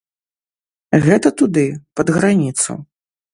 [1.05, 1.65] Гэта туды,
[2.01, 2.71] пад граніцу.